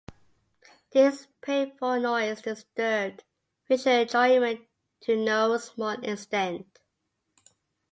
This 0.93 1.27
painful 1.41 1.99
noise 1.99 2.41
disturbed 2.41 3.23
visual 3.67 3.97
enjoyment 3.97 4.61
to 5.01 5.15
no 5.15 5.55
small 5.59 6.03
extent. 6.03 6.79